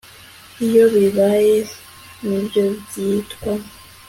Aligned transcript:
iyo 0.65 0.83
bibaye 0.93 1.57
ni 2.25 2.39
byo 2.45 2.63
byitwa 2.81 3.53